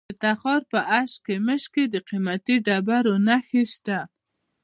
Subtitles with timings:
[0.09, 3.99] د تخار په اشکمش کې د قیمتي ډبرو نښې دي.